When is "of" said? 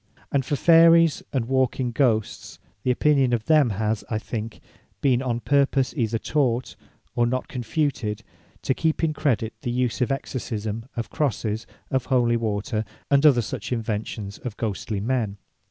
3.33-3.45, 10.01-10.11, 10.97-11.11, 11.91-12.05, 14.39-14.57